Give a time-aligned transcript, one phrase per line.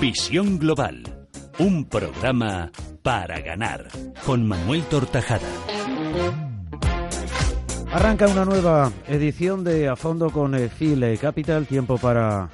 [0.00, 1.02] Visión Global,
[1.58, 2.70] un programa
[3.02, 3.88] para ganar,
[4.24, 5.46] con Manuel Tortajada.
[7.92, 12.48] Arranca una nueva edición de A Fondo con Phil Capital, tiempo para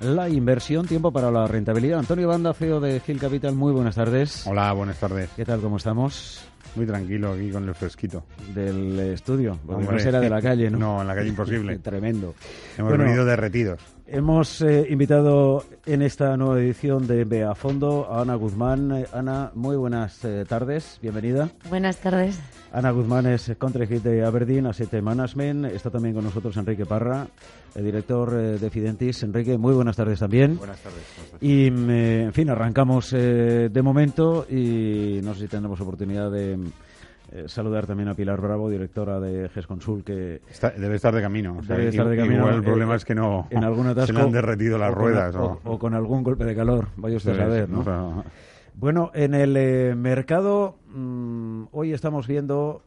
[0.00, 1.98] la inversión, tiempo para la rentabilidad.
[1.98, 4.46] Antonio Banda, feo de Phil Capital, muy buenas tardes.
[4.46, 5.28] Hola, buenas tardes.
[5.36, 6.40] ¿Qué tal, cómo estamos?
[6.76, 8.24] Muy tranquilo aquí con el fresquito.
[8.54, 10.78] Del estudio, porque no será de la calle, ¿no?
[10.86, 11.78] No, en la calle imposible.
[11.82, 12.34] Tremendo.
[12.76, 13.80] Hemos venido derretidos.
[14.08, 18.92] Hemos eh, invitado en esta nueva edición de Ve a Fondo a Ana Guzmán.
[18.92, 21.48] Eh, Ana, muy buenas eh, tardes, bienvenida.
[21.68, 22.38] Buenas tardes.
[22.72, 25.64] Ana Guzmán es country hit de Aberdeen, Asset Management.
[25.66, 27.26] Está también con nosotros Enrique Parra,
[27.74, 29.24] el director de Fidentis.
[29.24, 30.56] Enrique, muy buenas tardes también.
[30.56, 31.02] Buenas tardes.
[31.40, 36.58] Y, en fin, arrancamos de momento y no sé si tendremos oportunidad de
[37.46, 40.40] saludar también a Pilar Bravo, directora de GES Consul, que...
[40.78, 41.60] debe estar de camino.
[41.66, 42.48] debe estar de camino.
[42.48, 45.34] el problema es que no en algún atasco, se le han derretido las ruedas.
[45.36, 48.24] o, con algún golpe de calor, vaya usted a saber, ¿no?
[48.74, 50.76] Bueno, en el mercado
[51.72, 52.82] hoy estamos viendo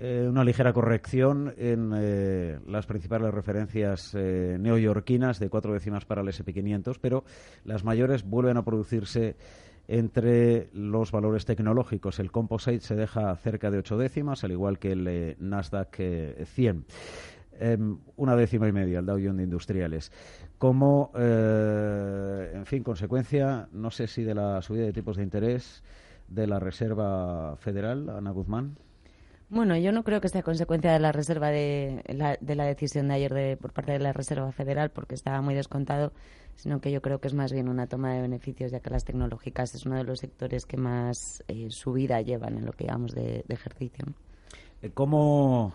[0.00, 7.24] una ligera corrección en las principales referencias neoyorquinas de cuatro décimas para el S&P500, pero
[7.64, 9.36] las mayores vuelven a producirse
[9.88, 12.20] entre los valores tecnológicos.
[12.20, 15.96] El Composite se deja cerca de ocho décimas, al igual que el eh, Nasdaq
[16.44, 16.84] 100.
[17.60, 20.12] Eh, em, una décima y media el Dow Jones de Industriales.
[20.58, 25.82] Como, eh, en fin, consecuencia, no sé si de la subida de tipos de interés
[26.28, 28.76] de la Reserva Federal, Ana Guzmán.
[29.50, 33.08] Bueno, yo no creo que sea consecuencia de la reserva de la, de la decisión
[33.08, 36.12] de ayer de, por parte de la Reserva Federal, porque estaba muy descontado
[36.58, 39.04] sino que yo creo que es más bien una toma de beneficios, ya que las
[39.04, 43.14] tecnológicas es uno de los sectores que más eh, subida llevan en lo que llamamos
[43.14, 44.04] de, ejercicio.
[44.82, 45.72] Eh, ¿Cómo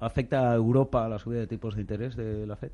[0.00, 2.72] afecta a Europa la subida de tipos de interés de la FED?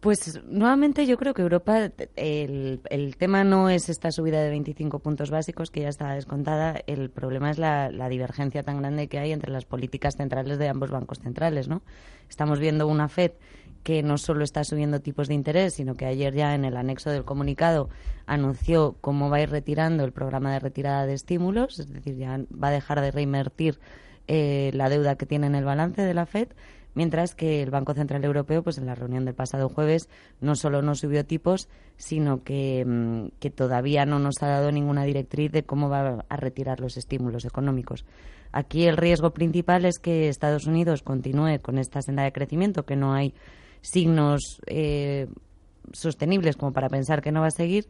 [0.00, 4.98] Pues nuevamente yo creo que Europa, el, el, tema no es esta subida de 25
[4.98, 9.18] puntos básicos que ya está descontada, el problema es la, la, divergencia tan grande que
[9.18, 11.82] hay entre las políticas centrales de ambos bancos centrales, ¿no?
[12.28, 13.32] Estamos viendo una Fed
[13.86, 17.08] que no solo está subiendo tipos de interés, sino que ayer ya en el anexo
[17.10, 17.88] del comunicado
[18.26, 22.40] anunció cómo va a ir retirando el programa de retirada de estímulos, es decir, ya
[22.52, 23.78] va a dejar de reinvertir
[24.26, 26.48] eh, la deuda que tiene en el balance de la Fed,
[26.96, 30.08] mientras que el Banco Central Europeo, pues en la reunión del pasado jueves,
[30.40, 35.04] no solo no subió tipos, sino que, mm, que todavía no nos ha dado ninguna
[35.04, 38.04] directriz de cómo va a retirar los estímulos económicos.
[38.50, 42.96] Aquí el riesgo principal es que Estados Unidos continúe con esta senda de crecimiento, que
[42.96, 43.34] no hay
[43.82, 45.28] signos eh,
[45.92, 47.86] sostenibles como para pensar que no va a seguir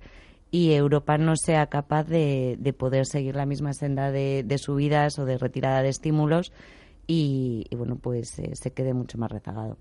[0.51, 5.39] y Europa no sea capaz de, poder seguir la misma senda de, subidas o de
[5.39, 6.53] retirada de estímulos
[7.07, 9.77] y, bueno, pues eh, se quede mucho más rezagado.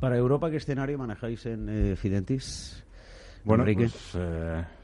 [0.00, 2.84] Para Europa, ¿qué escenario manejáis en eh, Fidentis?
[3.44, 4.16] Bueno, pues,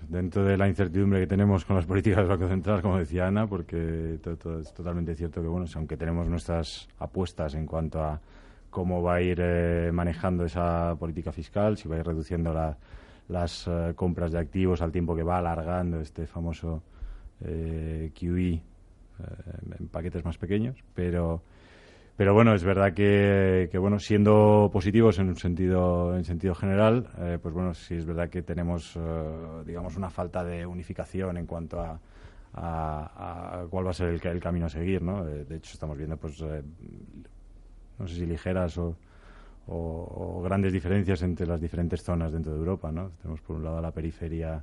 [0.08, 3.46] dentro de la incertidumbre que tenemos con las políticas del Banco Central, como decía Ana,
[3.46, 8.20] porque es totalmente cierto que, bueno, aunque tenemos nuestras apuestas en cuanto a
[8.70, 12.54] cómo va a ir eh, manejando esa política fiscal, si va a ir reduciendo
[13.28, 16.82] las eh, compras de activos al tiempo que va alargando este famoso
[17.40, 18.62] eh, QE
[19.78, 21.42] en paquetes más pequeños, pero
[22.18, 27.08] pero bueno es verdad que, bueno siendo positivos en un sentido en sentido general
[27.40, 28.98] pues bueno sí es verdad que tenemos
[29.64, 31.98] digamos una falta de unificación en cuanto a,
[32.52, 36.18] a, cuál va a ser el, el, camino a seguir no de hecho estamos viendo
[36.18, 36.42] pues
[37.98, 38.96] no sé si ligeras o,
[40.43, 43.10] grandes diferencias entre las diferentes zonas dentro de Europa, ¿no?
[43.20, 44.62] Tenemos por un lado la periferia,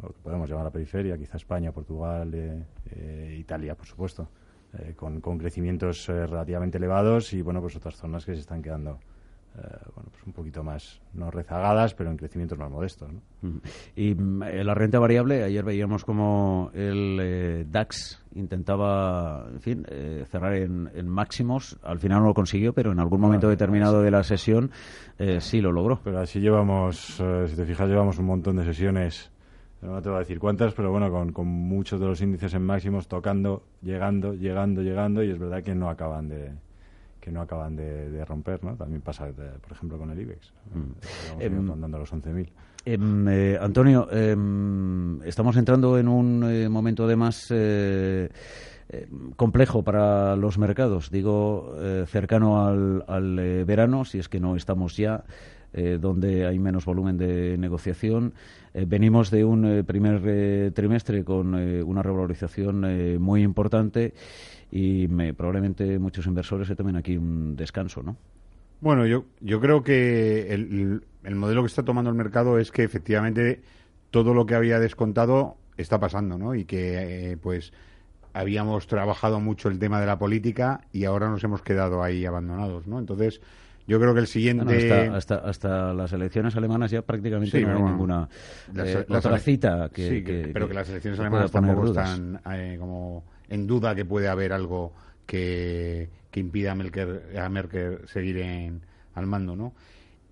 [0.00, 4.28] o que podemos llamar la periferia, quizá España, Portugal, eh, eh, Italia, por supuesto,
[4.76, 8.98] eh, con, con, crecimientos relativamente elevados y, bueno, pues otras zonas que se están quedando
[9.58, 13.10] eh, bueno, pues un poquito más, no rezagadas, pero en crecimientos más modestos.
[13.96, 20.24] Y mm, la renta variable, ayer veíamos como el eh, DAX intentaba, en fin, eh,
[20.30, 21.78] cerrar en, máximos.
[21.82, 24.70] Al final no lo consiguió, pero en algún momento determinado de la sesión
[25.40, 26.00] sí lo logró.
[26.04, 29.30] Pero así llevamos, si te fijas, llevamos un montón de sesiones
[29.82, 32.62] no te voy a decir cuántas, pero bueno, con, con, muchos de los índices en
[32.62, 36.50] máximos tocando, llegando, llegando, llegando, y es verdad que no acaban de,
[37.20, 38.74] que no acaban de, romper, ¿no?
[38.74, 40.52] También pasa, por ejemplo, con el IBEX.
[40.74, 41.40] Mm.
[41.42, 42.48] Em, rondando los 11.000.
[42.84, 48.30] Em, eh, Antonio, em, estamos entrando en un eh, momento además eh,
[49.36, 51.74] complejo para los mercados, digo,
[52.06, 55.24] cercano al, al verano, si es que no estamos ya.
[55.72, 58.34] Donde hay menos volumen de negociación.
[58.86, 64.14] venimos de un primer trimestre con una revalorización muy importante
[64.70, 68.16] y probablemente muchos inversores se tomen aquí un descanso, ¿no?
[68.80, 72.84] Bueno, yo, yo creo que el, el modelo que está tomando el mercado es que
[72.84, 73.60] efectivamente
[74.10, 76.54] todo lo que había descontado está pasando, ¿no?
[76.54, 77.72] Y que, eh, pues,
[78.32, 82.86] habíamos trabajado mucho el tema de la política y ahora nos hemos quedado ahí abandonados,
[82.86, 82.98] ¿no?
[82.98, 83.40] Entonces,
[83.88, 85.08] yo creo que el siguiente...
[85.08, 88.28] hasta, hasta, las elecciones alemanas ya prácticamente no hay ninguna
[88.76, 93.66] eh, otra cita que, sí, pero que las elecciones alemanas tampoco están eh, como en
[93.66, 94.92] duda que puede haber algo
[95.24, 98.82] que, que impida a Merkel, a Merkel seguir en,
[99.14, 99.72] al mando, ¿no?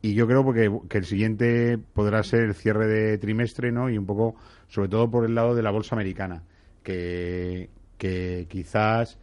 [0.03, 3.88] Y yo creo porque, que el siguiente podrá ser el cierre de trimestre, ¿no?
[3.88, 4.37] Y un poco,
[4.69, 6.43] sobre todo por el lado de la bolsa americana,
[6.82, 9.19] que, que quizás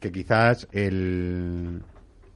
[0.00, 1.80] que quizás el,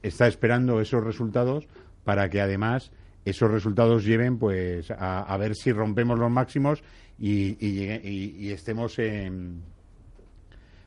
[0.03, 1.67] está esperando esos resultados
[2.03, 2.91] para que además
[3.25, 6.83] esos resultados lleven pues a, ver si rompemos los máximos
[7.19, 9.61] y, y, estemos en,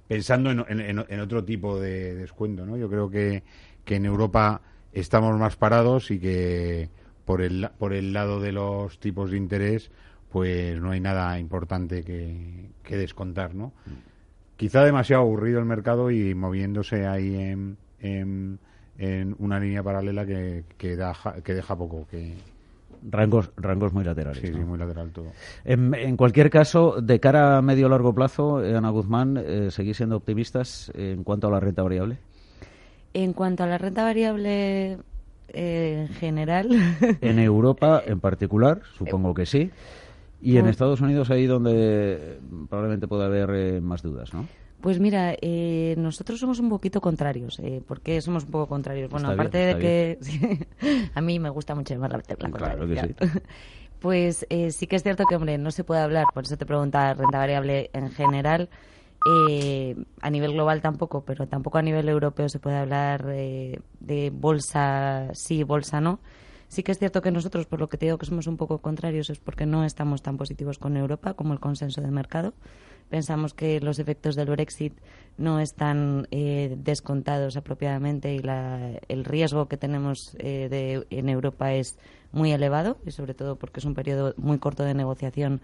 [0.08, 2.66] pensando en, otro tipo de descuento.
[2.66, 2.76] ¿no?
[2.76, 3.44] Yo creo que,
[3.84, 4.62] que en Europa
[4.92, 6.88] estamos más parados y que
[7.24, 9.90] por el, por el lado de los tipos de interés
[10.34, 13.72] pues no hay nada importante que, descontar, ¿no?
[14.56, 18.58] Quizá demasiado aburrido el mercado y moviéndose ahí en, en,
[19.38, 20.96] una línea paralela que, que,
[21.42, 22.34] que deja poco que,
[23.10, 24.40] Rangos, rangos muy laterales.
[24.40, 25.26] Sí, sí, muy lateral todo.
[25.64, 30.90] En, cualquier caso, de cara a medio largo plazo, Ana Guzmán, eh, ¿seguís siendo optimistas
[30.94, 32.16] en cuanto a la renta variable?
[33.12, 34.98] En cuanto a la renta variable
[35.48, 36.68] eh, en general.
[37.20, 39.70] En Europa en particular, supongo que sí.
[40.40, 42.38] Y en Estados Unidos ahí donde
[42.68, 44.46] probablemente pueda haber eh, más dudas, ¿no?
[44.84, 47.58] Pues mira, eh, nosotros somos un poquito contrarios.
[47.60, 49.08] Eh, ¿Por qué somos un poco contrarios?
[49.08, 50.18] Bueno, aparte de que
[51.14, 53.14] a mí me gusta mucho llamar la Claro que sí.
[53.98, 56.66] Pues eh, sí que es cierto que, hombre, no se puede hablar, por eso te
[56.66, 58.68] preguntaba renta variable en general.
[59.26, 65.30] Eh, a nivel global tampoco, pero tampoco a nivel europeo se puede hablar de bolsa
[65.32, 66.20] sí, bolsa no.
[66.68, 68.78] Sí que es cierto que nosotros, por lo que te digo que somos un poco
[68.78, 72.52] contrarios, es porque no estamos tan positivos con Europa como el consenso de mercado.
[73.10, 74.94] Pensamos que los efectos del Brexit
[75.36, 78.42] no están eh, descontados apropiadamente y
[79.08, 81.98] el riesgo que tenemos eh, en Europa es
[82.32, 85.60] muy elevado y sobre todo porque es un periodo muy corto de negociación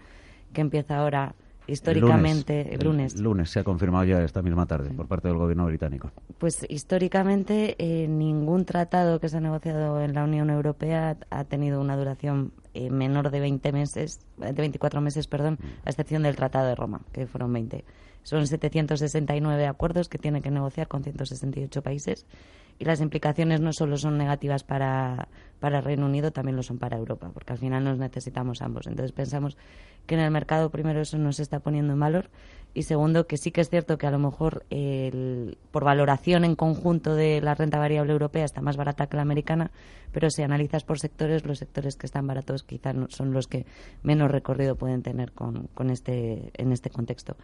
[0.53, 1.35] que empieza ahora
[1.67, 3.49] históricamente el lunes, el lunes.
[3.49, 6.11] se ha confirmado ya esta misma tarde por parte del gobierno británico.
[6.37, 11.81] Pues históricamente eh, ningún tratado que se ha negociado en la Unión Europea ha tenido
[11.81, 16.67] una duración eh, menor de 20 meses, de 24 meses, perdón, a excepción del Tratado
[16.67, 17.83] de Roma, que fueron 20.
[18.23, 22.25] Son 769 acuerdos que tiene que negociar con 168 países
[22.81, 25.27] y las implicaciones no solo son negativas para,
[25.59, 28.87] para el Reino Unido, también lo son para Europa, porque al final nos necesitamos ambos.
[28.87, 29.55] Entonces pensamos
[30.07, 32.31] que en el mercado, primero, eso no se está poniendo en valor
[32.73, 34.65] y segundo, que sí que es cierto que a lo mejor
[35.71, 39.71] por valoración en conjunto de la renta variable europea está más barata que la americana,
[40.11, 43.65] pero si analizas por sectores, los sectores que están baratos quizás son los que
[44.03, 47.35] menos recorrido pueden tener con, con este, en este contexto.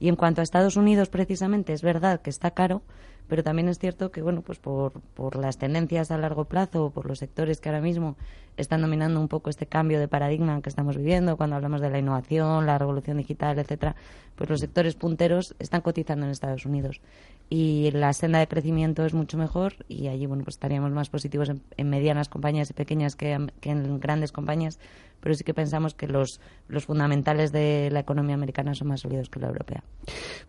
[0.00, 2.82] Y en cuanto a Estados Unidos, precisamente, es verdad que está caro,
[3.30, 7.06] pero también es cierto que, bueno, pues por, por las tendencias a largo plazo, por
[7.06, 8.16] los sectores que ahora mismo
[8.56, 11.98] están dominando un poco este cambio de paradigma que estamos viviendo cuando hablamos de la
[11.98, 13.94] innovación, la revolución digital, etcétera,
[14.34, 17.00] pues los sectores punteros están cotizando en Estados Unidos
[17.48, 21.50] y la senda de crecimiento es mucho mejor y allí bueno pues estaríamos más positivos
[21.50, 24.78] en, medianas compañías y pequeñas que, que, en grandes compañías
[25.20, 29.28] pero sí que pensamos que los, los fundamentales de la economía americana son más sólidos
[29.28, 29.82] que la europea.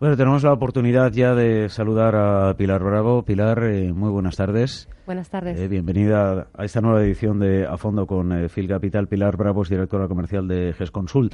[0.00, 3.22] Bueno, tenemos la oportunidad ya de saludar a Pilar Bravo.
[3.24, 4.88] Pilar, eh, muy buenas tardes.
[5.04, 5.58] Buenas tardes.
[5.58, 9.08] Eh, bienvenida a esta nueva edición de A Fondo con eh, Phil Capital.
[9.08, 11.30] Pilar Bravo es directora comercial de GESConsul.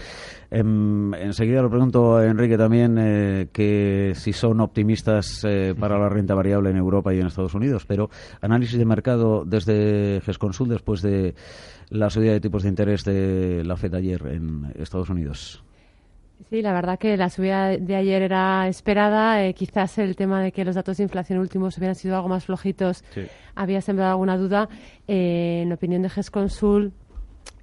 [0.50, 5.46] Em, enseguida le pregunto a Enrique también que si son optimistas
[5.78, 10.20] para la renta variable en Europa y en Estados Unidos, pero análisis de mercado desde
[10.24, 11.34] GESConsul después de
[11.90, 15.62] la subida de tipos de interés de la FED ayer en Estados Unidos.
[16.48, 19.44] Sí, la verdad que la subida de ayer era esperada.
[19.44, 22.46] Eh, quizás el tema de que los datos de inflación últimos hubieran sido algo más
[22.46, 23.04] flojitos
[23.54, 24.68] había sembrado alguna duda.
[25.06, 26.92] Eh, en opinión de GESConsul,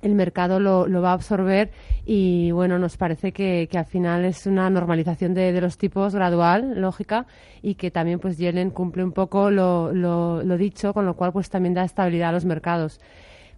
[0.02, 1.72] el mercado lo, va a absorber
[2.06, 7.26] y bueno, nos parece que, al final es una normalización de, los tipos gradual, lógica,
[7.64, 11.50] y que también pues Yellen cumple un poco lo, lo dicho, con lo cual pues
[11.50, 13.00] también da estabilidad a los mercados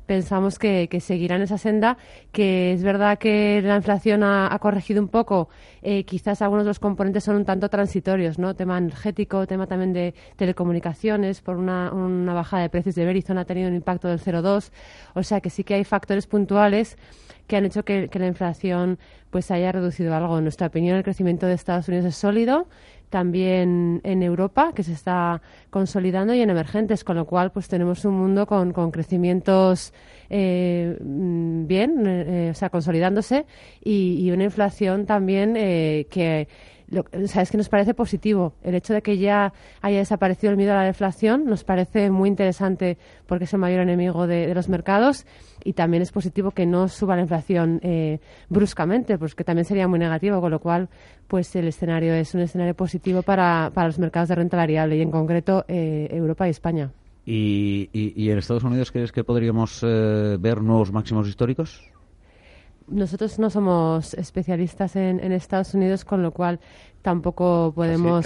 [0.08, 1.98] pensamos que, que seguirán esa senda,
[2.32, 5.50] que es verdad que la inflación ha, corregido un poco,
[5.84, 8.56] eh, quizás algunos de los componentes son un tanto transitorios, ¿no?
[8.56, 11.92] Tema energético, tema también de telecomunicaciones, por una,
[12.34, 14.72] bajada de precios de Verizon ha tenido un impacto del 0,2,
[15.14, 16.98] o sea que sí que hay factores puntuales
[17.46, 19.00] que han hecho que, que, la inflación
[19.30, 20.38] pues haya reducido algo.
[20.38, 22.68] En nuestra opinión, el crecimiento de Estados Unidos es sólido,
[23.10, 28.06] también en Europa, que se está consolidando, y en emergentes, con lo cual pues tenemos
[28.06, 29.94] un mundo con, con crecimientos
[30.30, 33.46] eh, mm, bien, eh, o sea, consolidándose,
[33.84, 36.48] y, una inflación también eh, que
[36.90, 38.54] lo, es que nos parece positivo.
[38.64, 42.30] El hecho de que ya haya desaparecido el miedo a la deflación nos parece muy
[42.30, 45.26] interesante porque es el mayor enemigo de, los mercados
[45.64, 49.88] y también es positivo que no suba la inflación eh, bruscamente, pues que también sería
[49.88, 50.90] muy negativo, con lo cual
[51.28, 55.02] pues el escenario es un escenario positivo para, para los mercados de renta variable y
[55.02, 56.92] en concreto eh, Europa y España.
[57.26, 61.92] ¿Y, y, en Estados Unidos crees que podríamos eh, ver nuevos máximos históricos?
[62.88, 66.60] Nosotros no somos especialistas en, Estados Unidos, con lo cual
[67.02, 68.26] tampoco podemos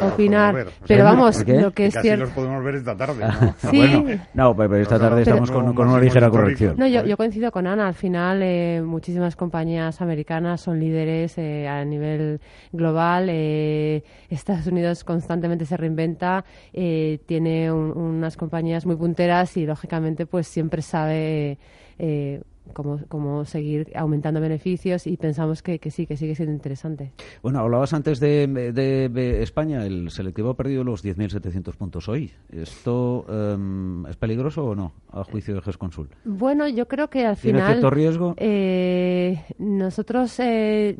[0.00, 0.66] opinar.
[0.86, 2.24] pero vamos, lo que es casi cierto.
[2.26, 3.24] los podemos ver esta tarde.
[3.62, 3.70] ¿no?
[3.70, 4.20] sí.
[4.34, 6.76] no, pero esta tarde estamos con, una ligera corrección.
[6.76, 7.88] No, yo, coincido con Ana.
[7.88, 12.40] Al final, eh, muchísimas compañías americanas son líderes eh, a nivel
[12.72, 13.26] global.
[13.28, 20.82] Eh, Estados Unidos constantemente se reinventa, tiene unas compañías muy punteras y, lógicamente, pues siempre
[20.82, 21.58] sabe
[22.72, 27.12] cómo, seguir aumentando beneficios y pensamos que, sí, que sigue siendo interesante.
[27.42, 32.30] Bueno, hablabas antes de, España, el selectivo ha perdido los 10.700 puntos hoy.
[32.50, 36.08] ¿Esto em, es peligroso o no, a juicio de GESConsul?
[36.24, 37.60] Bueno, yo creo que al final...
[37.60, 38.34] ¿Tiene cierto riesgo?
[38.38, 40.96] Eh, nosotros eh,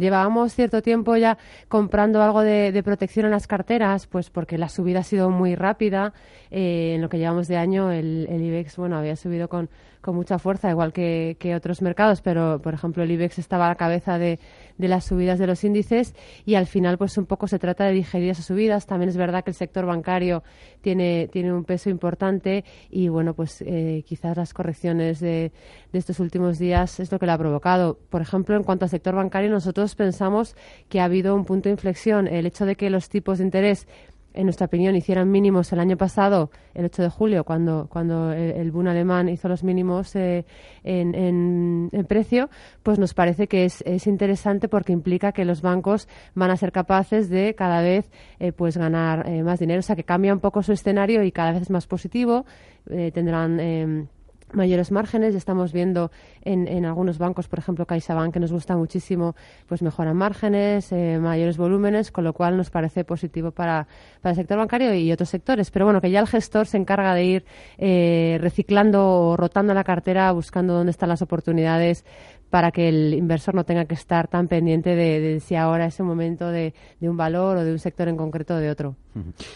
[0.00, 5.00] llevábamos cierto tiempo ya comprando algo de, protección en las carteras, pues porque la subida
[5.00, 6.12] ha sido muy rápida.
[6.50, 9.68] Eh, en lo que llevamos de año, el, el IBEX, bueno, había subido con
[10.06, 11.15] con mucha fuerza, igual que,
[11.56, 14.38] otros mercados, pero por ejemplo el IBEX estaba a la cabeza de,
[14.78, 17.92] de, las subidas de los índices y al final pues un poco se trata de
[17.92, 18.86] digerir esas subidas.
[18.86, 20.42] También es verdad que el sector bancario
[20.80, 25.52] tiene, tiene un peso importante y bueno pues eh, quizás las correcciones de,
[25.92, 27.98] de estos últimos días es lo que lo ha provocado.
[28.10, 30.56] Por ejemplo, en cuanto al sector bancario, nosotros pensamos
[30.88, 32.26] que ha habido un punto de inflexión.
[32.26, 33.86] El hecho de que los tipos de interés
[34.36, 38.70] en nuestra opinión, hicieran mínimos el año pasado, el 8 de julio, cuando, cuando el,
[38.70, 40.44] Bund alemán hizo los mínimos eh,
[40.84, 42.50] en, precio,
[42.82, 46.70] pues nos parece que es, es, interesante porque implica que los bancos van a ser
[46.70, 49.80] capaces de cada vez eh, pues ganar eh, más dinero.
[49.80, 52.44] O sea, que cambia un poco su escenario y cada vez es más positivo.
[52.86, 54.06] tendrán em,
[54.52, 55.34] mayores márgenes.
[55.34, 56.10] Ya estamos viendo
[56.42, 59.34] en, en, algunos bancos, por ejemplo, CaixaBank, que nos gusta muchísimo,
[59.68, 63.86] pues mejoran márgenes, eh, mayores volúmenes, con lo cual nos parece positivo para,
[64.22, 65.70] para, el sector bancario y otros sectores.
[65.70, 67.44] Pero bueno, que ya el gestor se encarga de ir
[67.78, 72.04] eh, reciclando o rotando la cartera, buscando dónde están las oportunidades
[72.50, 76.06] para que el inversor no tenga que estar tan pendiente de, si ahora es el
[76.06, 78.96] momento de, un valor o de un sector en concreto o de otro.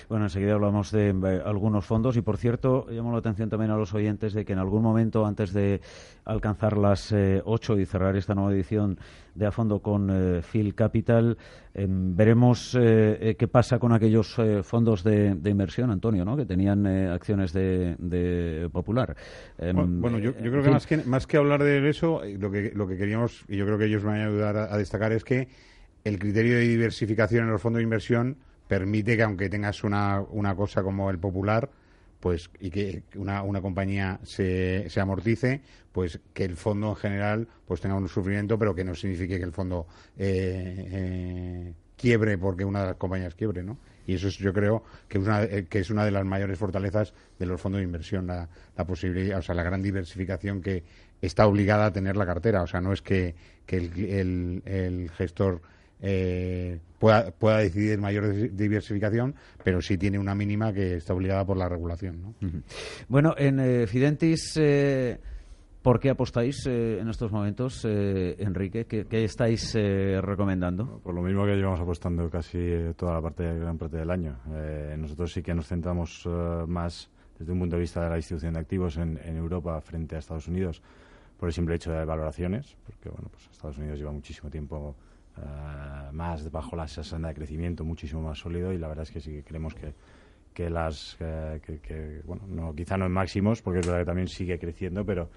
[0.09, 3.77] Bueno, enseguida hablamos de eh, algunos fondos y, por cierto, llamo la atención también a
[3.77, 5.81] los oyentes de que en algún momento, antes de
[6.25, 8.99] alcanzar las eh, ocho y cerrar esta nueva edición
[9.35, 11.37] de A Fondo con eh, Phil Capital,
[11.75, 16.37] em, veremos qué pasa con aquellos fondos de, inversión, Antonio, ¿no?
[16.37, 19.15] que tenían acciones de, Popular.
[19.59, 22.89] Em, bueno, yo, creo que más, que más que hablar de eso, lo que, lo
[22.89, 25.49] que queríamos, y yo creo que ellos van a ayudar a destacar, es que
[26.05, 30.55] el criterio de diversificación en los fondos de inversión permite que aunque tengas una, una
[30.55, 31.71] cosa como el popular,
[32.21, 37.49] pues y que una, una compañía se, se amortice, pues que el fondo en general
[37.67, 42.65] pues tenga un sufrimiento, pero que no signifique que el fondo eh, eh, quiebre porque
[42.65, 43.79] una de las compañías quiebre, ¿no?
[44.07, 47.13] Y eso es, yo creo que es, una, que es una de las mayores fortalezas
[47.39, 50.83] de los fondos de inversión, la, la posibilidad, o sea, la gran diversificación que
[51.21, 52.63] está obligada a tener la cartera.
[52.63, 53.35] O sea, no es que,
[53.67, 55.61] que el, el gestor
[56.03, 61.57] eh, pueda, pueda decidir mayor diversificación, pero sí tiene una mínima que está obligada por
[61.57, 62.35] la regulación.
[63.09, 65.19] Bueno, en eh, Fidentis, eh,
[65.83, 68.87] ¿por qué apostáis en estos momentos, Enrique?
[68.87, 71.01] ¿Qué, estáis recomendando?
[71.03, 72.59] Por lo mismo que llevamos apostando casi
[72.97, 74.39] toda la parte, gran parte del año.
[74.97, 76.27] nosotros sí que nos centramos
[76.67, 80.17] más desde un punto de vista de la distribución de activos en, en Europa frente
[80.17, 80.83] a Estados Unidos
[81.41, 84.95] por el simple hecho de valoraciones, porque bueno, pues Estados Unidos lleva muchísimo tiempo
[85.39, 85.41] eh,
[86.13, 89.31] más bajo la senda de crecimiento, muchísimo más sólido y la verdad es que sí
[89.33, 89.95] que creemos que,
[90.53, 94.59] que las, que, bueno, no, quizá no en máximos, porque es verdad que también sigue
[94.59, 95.31] creciendo, pero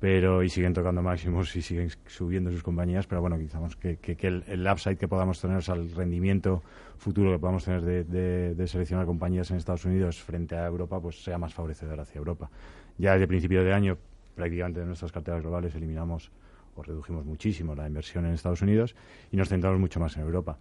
[0.00, 4.26] pero y siguen tocando máximos y siguen subiendo sus compañías, pero bueno, quizás que, que,
[4.26, 6.62] el, upside que podamos tener, o sea, el rendimiento
[6.98, 11.22] futuro que podamos tener de, de, seleccionar compañías en Estados Unidos frente a Europa, pues
[11.22, 12.50] sea más favorecedor hacia Europa.
[12.98, 13.96] Ya desde principio de año,
[14.34, 16.30] prácticamente de nuestras carteras globales eliminamos
[16.76, 18.96] o redujimos muchísimo la inversión en Estados Unidos
[19.30, 20.58] y nos centramos mucho más en Europa.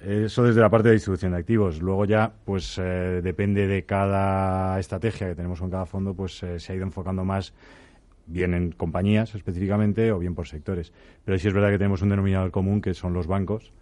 [0.00, 1.80] Eso desde la parte de distribución de activos.
[1.80, 6.58] Luego ya, pues eh, depende de cada estrategia que tenemos con cada fondo, pues eh,
[6.58, 7.54] se ha ido enfocando más
[8.26, 10.92] bien en compañías específicamente o bien por sectores.
[11.24, 13.72] Pero sí es verdad que tenemos un denominador común que son los bancos,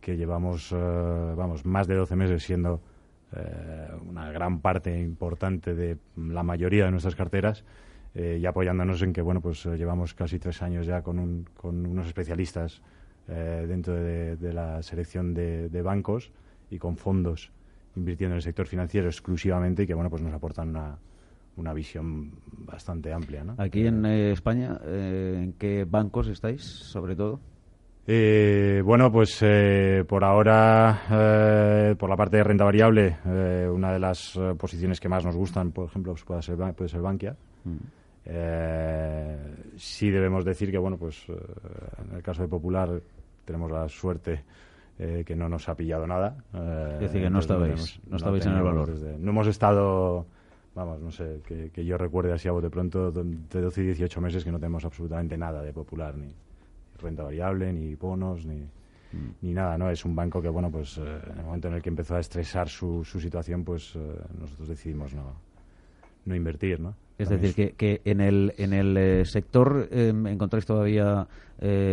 [0.00, 2.80] que llevamos, eh, vamos, más de 12 meses siendo
[3.34, 7.64] eh, una gran parte importante de la mayoría de nuestras carteras
[8.14, 11.86] eh, y apoyándonos en que, bueno, pues llevamos casi tres años ya con, un, con
[11.86, 12.82] unos especialistas
[13.26, 16.32] dentro de, la selección de, de bancos
[16.70, 17.52] y con fondos
[17.94, 20.98] invirtiendo en el sector financiero exclusivamente y que, bueno, pues nos aportan una
[21.56, 23.44] una visión bastante amplia.
[23.44, 23.54] ¿no?
[23.58, 27.40] Aquí en eh, España, eh, ¿en qué bancos estáis, sobre todo?
[28.06, 29.44] Eh, bueno, pues
[30.08, 33.18] por ahora, por la parte de renta variable,
[33.72, 37.00] una de las posiciones que más nos gustan, por ejemplo, pues puede ser, puede ser
[37.00, 37.36] Bankia.
[37.64, 38.01] Mm.
[38.24, 43.00] Sí debemos decir que, bueno, pues en el caso de Popular
[43.44, 44.44] tenemos la suerte
[44.98, 46.36] que no nos ha pillado nada.
[46.94, 48.90] es decir, que no estabais, no, estabais en el valor.
[49.18, 50.26] no hemos estado
[50.74, 54.44] vamos, no sé, que, yo recuerde así a de pronto, de 12 y 18 meses
[54.44, 56.32] que no tenemos absolutamente nada de popular, ni
[56.98, 59.30] renta variable, ni bonos, ni, mm.
[59.42, 59.90] ni nada, ¿no?
[59.90, 62.20] Es un banco que, bueno, pues eh, en el momento en el que empezó a
[62.20, 64.00] estresar su, su situación, pues eh,
[64.38, 65.34] nosotros decidimos no,
[66.24, 66.94] no invertir, ¿no?
[67.22, 71.26] Es decir, que, que, en el, en el eh, sector em, encontráis todavía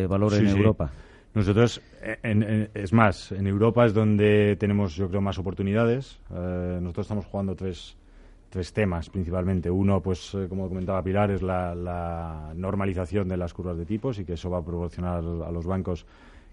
[0.10, 0.92] valor en Europa.
[1.36, 1.80] Nosotros,
[2.12, 6.20] es más, en Europa es donde tenemos, yo creo, más oportunidades.
[6.32, 7.96] nosotros estamos jugando tres,
[8.50, 9.70] tres temas principalmente.
[9.70, 14.26] Uno, pues eh, como comentaba Pilar, es la, normalización de las curvas de tipos y
[14.26, 16.06] que eso va a proporcionar a los bancos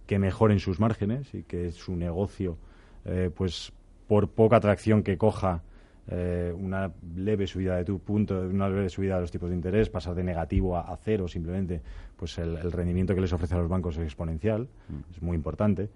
[0.07, 2.57] que mejoren sus márgenes y que su negocio,
[3.05, 3.73] eh, pues
[4.07, 5.63] por poca atracción que coja
[6.09, 9.91] eh, una leve subida de tu punto, una leve subida de los tipos de interés,
[9.91, 11.81] pasar de negativo a, cero simplemente,
[12.17, 15.13] pues el, rendimiento que les ofrece a los bancos es exponencial, mm.
[15.13, 15.89] es muy importante.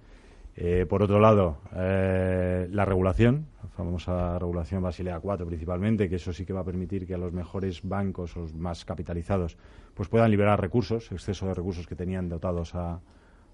[0.57, 6.33] Eh, por otro lado, eh, la regulación, la famosa regulación Basilea 4 principalmente, que eso
[6.33, 9.57] sí que va a permitir que a los mejores bancos o los más capitalizados
[9.95, 13.01] pues puedan liberar recursos, exceso de recursos que tenían dotados a,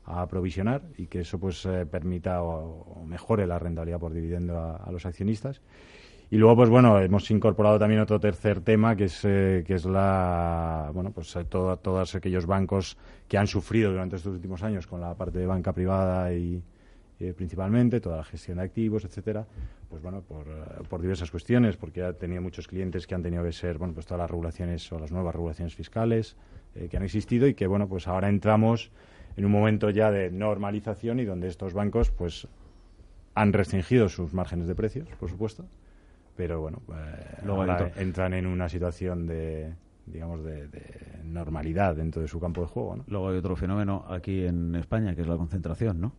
[0.08, 5.04] aprovisionar y que eso pues eh, permita o, mejore la rentabilidad por dividendo a, los
[5.04, 5.60] accionistas.
[6.30, 10.90] Y luego, pues bueno, hemos incorporado también otro tercer tema que es, que es la,
[10.92, 12.96] bueno, pues todos aquellos bancos
[13.28, 16.60] que han sufrido durante estos últimos años con la parte de banca privada y,
[17.18, 19.46] eh, principalmente, toda la gestión de activos, etcétera,
[19.88, 23.42] pues bueno, por, eh, por, diversas cuestiones, porque ha tenido muchos clientes que han tenido
[23.42, 26.36] que ser, bueno, pues todas las regulaciones o las nuevas regulaciones fiscales
[26.74, 28.90] eh, que han existido y que, bueno, pues ahora entramos
[29.34, 32.48] en un momento ya de normalización y donde estos bancos, pues,
[33.34, 35.64] han restringido sus márgenes de precios, por supuesto,
[36.36, 36.82] pero bueno,
[37.44, 37.64] luego
[37.96, 39.74] entran en una situación de,
[40.06, 40.68] digamos, de,
[41.24, 42.96] normalidad dentro de su campo de juego.
[42.96, 43.04] ¿no?
[43.08, 46.12] Luego hay otro fenómeno aquí en España, que es la concentración, ¿no?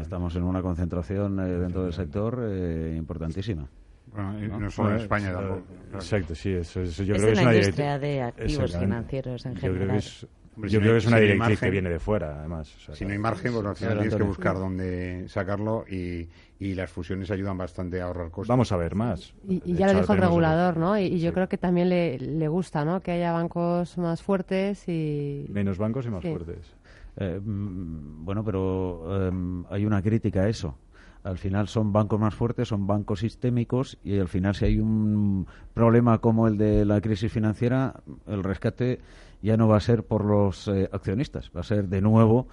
[0.00, 3.68] Estamos en una concentración eh, dentro del sector eh, importantísima.
[4.12, 4.70] Bueno, ¿no?
[4.70, 5.64] solo en España tampoco.
[5.94, 9.78] Exacto, sí, eso, yo es creo que es una industria de activos financieros en general.
[9.78, 10.26] Yo creo que es,
[10.72, 12.74] yo creo que es una directriz que viene de fuera, además.
[12.92, 16.90] si no hay margen, pues al final tienes que buscar dónde sacarlo y, y, las
[16.90, 18.48] fusiones ayudan bastante a ahorrar costos.
[18.48, 19.34] Vamos a ver más.
[19.48, 20.98] Y, ya lo dijo el regulador, ¿no?
[20.98, 23.00] Y, yo creo que también le, le gusta, ¿no?
[23.00, 25.46] Que haya bancos más fuertes y...
[25.50, 26.74] Menos bancos y más fuertes.
[27.16, 30.76] Eh, mm, bueno, pero em, hay una crítica a eso.
[31.24, 35.46] Al final son bancos más fuertes, son bancos sistémicos y al final si hay un
[35.74, 37.94] problema como el de la crisis financiera,
[38.28, 39.00] el rescate
[39.42, 42.46] ya no va a ser por los eh, accionistas, va a ser de nuevo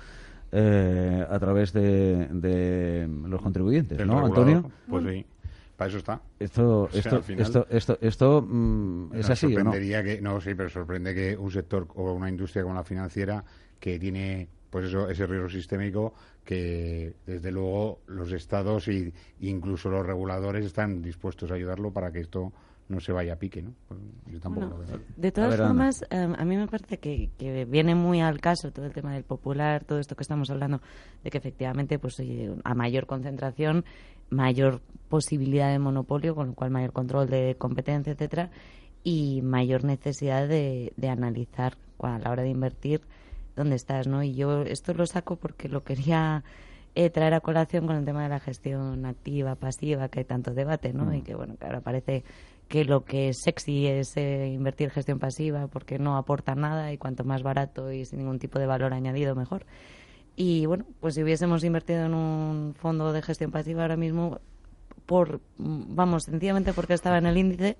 [0.51, 4.71] eh, a través de, los contribuyentes, ¿no, Antonio?
[4.87, 5.25] Pues sí.
[5.75, 6.21] Para eso está.
[6.39, 9.47] Esto, esto, esto, esto, esto, mm, es así.
[9.47, 13.43] Sorprendería que, no, sí, pero sorprende que un sector o una industria como la financiera
[13.77, 20.05] que tiene pues eso, ese riesgo sistémico que desde luego los estados e incluso los
[20.05, 22.51] reguladores están dispuestos a ayudarlo para que esto
[22.87, 23.73] no se vaya a pique, ¿no?
[23.87, 24.79] Pues yo tampoco
[25.17, 27.29] De todas formas, em, a mí me parece que,
[27.67, 30.81] viene muy al caso todo el tema del popular, todo esto que estamos hablando,
[31.23, 32.21] de que efectivamente, pues
[32.63, 33.85] a mayor concentración,
[34.29, 38.51] mayor posibilidad de monopolio, con lo cual mayor control de competencia, etcétera,
[39.03, 43.01] y mayor necesidad de, de analizar a la hora de invertir
[43.55, 44.21] dónde estás, ¿no?
[44.23, 46.43] Y yo esto lo saco porque lo quería
[46.93, 50.53] eh, traer a colación con el tema de la gestión activa, pasiva, que hay tanto
[50.53, 51.13] debate, ¿no?
[51.13, 51.23] Y mm.
[51.23, 52.23] que, bueno, que ahora parece
[52.67, 56.97] que lo que es sexy es eh, invertir gestión pasiva porque no aporta nada y
[56.97, 59.65] cuanto más barato y sin ningún tipo de valor añadido mejor.
[60.35, 64.39] Y bueno, pues si hubiésemos invertido en un fondo de gestión pasiva ahora mismo,
[65.05, 67.77] por vamos, sencillamente porque estaba en el índice,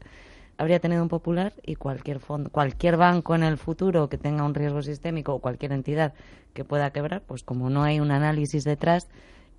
[0.58, 4.54] habría tenido un popular y cualquier fondo, cualquier banco en el futuro que tenga un
[4.54, 6.14] riesgo sistémico o cualquier entidad
[6.54, 9.10] que pueda quebrar, pues como no hay un análisis detrás,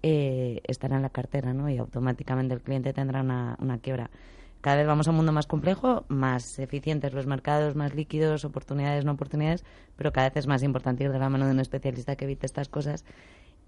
[0.02, 1.68] eh, estará en la cartera, ¿no?
[1.68, 4.10] Y automáticamente el cliente tendrá una, una quiebra
[4.60, 9.04] cada vez vamos a un mundo más complejo, más eficientes los mercados, más líquidos, oportunidades,
[9.04, 9.64] no oportunidades,
[9.96, 12.46] pero cada vez es más importante ir de la mano de un especialista que evite
[12.46, 13.04] estas cosas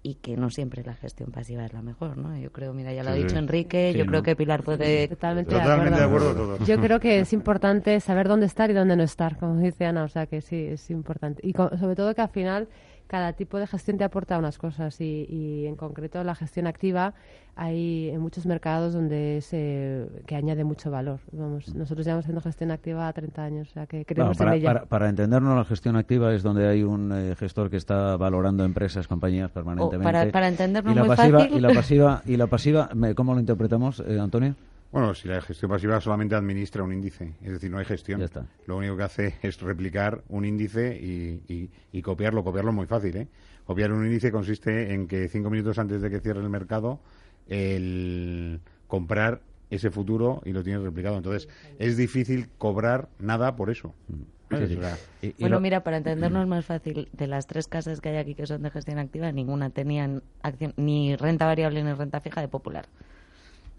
[0.01, 2.37] y que no siempre la gestión pasiva es la mejor, ¿no?
[2.37, 5.09] Yo creo, mira, ya lo ha dicho Enrique, yo creo que Pilar puede...
[5.09, 6.57] Totalmente, de acuerdo.
[6.65, 10.03] Yo creo que es importante saber dónde estar y dónde no estar, como dice Ana,
[10.03, 11.45] o sea que sí, es importante.
[11.45, 12.69] Y sobre todo que al final
[13.09, 17.15] cada tipo de gestión te aporta unas cosas y, en concreto la gestión activa
[17.55, 21.19] hay en muchos mercados donde se que añade mucho valor.
[21.31, 24.85] Vamos, nosotros llevamos haciendo gestión activa 30 años, o sea que creemos para, en ella.
[24.87, 29.07] Para, entendernos, la gestión activa es donde hay un eh, gestor que está valorando empresas,
[29.07, 30.03] compañías permanentemente.
[30.03, 31.57] para, para entendernos y la muy pasiva, fácil.
[31.57, 34.55] Y la pasiva, y la pasiva ¿cómo lo interpretamos, eh, Antonio?
[34.91, 38.27] Bueno, si la gestión pasiva solamente administra un índice, es decir, no hay gestión.
[38.65, 42.43] Lo único que hace es replicar un índice y, copiarlo.
[42.43, 43.27] Copiarlo es muy fácil, ¿eh?
[43.65, 46.99] Copiar un índice consiste en que cinco minutos antes de que cierre el mercado,
[47.47, 51.17] el comprar ese futuro y lo tienes replicado.
[51.17, 51.47] Entonces,
[51.77, 53.93] es difícil cobrar nada por eso.
[54.07, 54.23] Mm.
[55.39, 58.63] bueno, mira, para entendernos más fácil, de las tres casas que hay aquí que son
[58.63, 62.87] de gestión activa, ninguna tenían acción, ni renta variable ni renta fija de popular.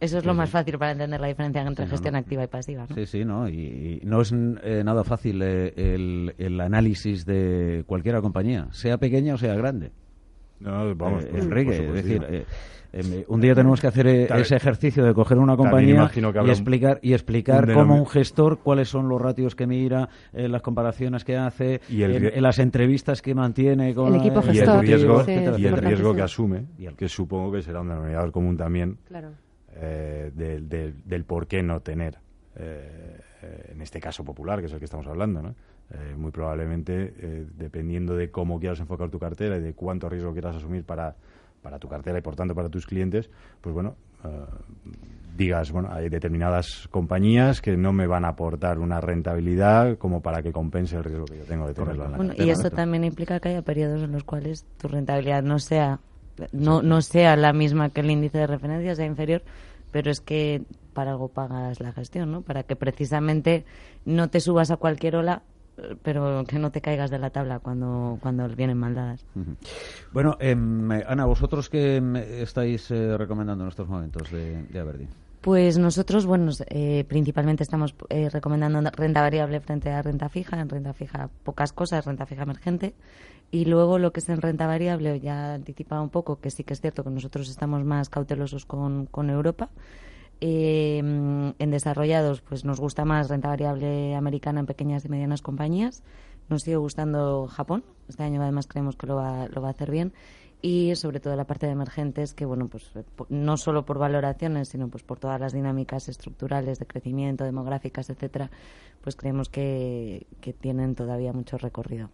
[0.00, 2.86] Eso es lo más fácil para entender la diferencia entre gestión activa y pasiva.
[2.94, 3.46] Sí, sí, ¿no?
[3.48, 9.38] Y, no es eh, nada fácil eh, el, análisis de cualquier compañía, sea pequeña o
[9.38, 9.92] sea grande.
[10.58, 12.46] No, vamos, eh, Enrique, es decir,
[12.92, 17.12] em, un día tenemos que hacer ese ejercicio de coger una compañía y explicar y
[17.12, 22.02] explicar cómo un gestor cuáles son los ratios que mira, las comparaciones que hace, y
[22.02, 25.24] en, las entrevistas que mantiene con el equipo gestor, y el riesgo,
[25.58, 26.64] y el riesgo que asume,
[26.96, 28.96] que supongo que será un denominador común también.
[29.06, 29.32] Claro
[29.82, 32.18] eh, del, por qué no tener,
[32.56, 33.18] eh,
[33.72, 35.54] en este caso popular, que es el que estamos hablando, ¿no?
[35.92, 40.56] Eh, muy probablemente, dependiendo de cómo quieras enfocar tu cartera y de cuánto riesgo quieras
[40.56, 41.16] asumir para,
[41.62, 43.28] para tu cartera y por tanto para tus clientes,
[43.60, 43.96] pues bueno,
[45.36, 50.42] digas, bueno, hay determinadas compañías que no me van a aportar una rentabilidad como para
[50.42, 53.02] que compense el riesgo que yo tengo de tenerlo en la bueno, Y eso también
[53.02, 55.98] implica que haya periodos en los cuales tu rentabilidad no sea
[56.52, 59.42] no, no sea la misma que el índice de referencia, sea inferior,
[59.90, 62.42] pero es que para algo pagas la gestión, ¿no?
[62.42, 63.64] Para que precisamente
[64.04, 65.42] no te subas a cualquier ola
[66.02, 69.24] pero que no te caigas de la tabla cuando, cuando vienen maldadas.
[70.12, 75.08] Bueno, em, Ana, ¿vosotros qué em, estáis eh, recomendando en estos momentos de, de Aberdeen?
[75.40, 80.60] Pues nosotros, bueno, eh, principalmente estamos eh, recomendando renta variable frente a renta fija.
[80.60, 82.94] En renta fija pocas cosas, renta fija emergente.
[83.50, 86.72] Y luego lo que es en renta variable, ya anticipado un poco, que sí que
[86.72, 89.70] es cierto que nosotros estamos más cautelosos con, con Europa.
[90.40, 96.02] Eh, en desarrollados, pues nos gusta más renta variable americana en pequeñas y medianas compañías.
[96.48, 97.84] Nos sigue gustando Japón.
[98.08, 100.12] Este año además creemos que lo va, lo va a hacer bien
[100.62, 102.92] y sobre todo la parte de emergentes que bueno pues
[103.28, 108.50] no solo por valoraciones sino pues por todas las dinámicas estructurales de crecimiento demográficas etcétera
[109.00, 112.10] pues creemos que, que tienen todavía mucho recorrido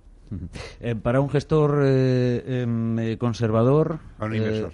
[0.80, 4.72] eh, para un gestor eh, em, conservador para un inversor.